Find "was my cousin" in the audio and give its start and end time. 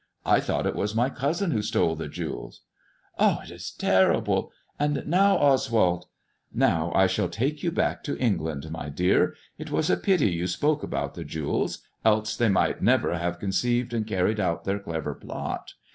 0.75-1.51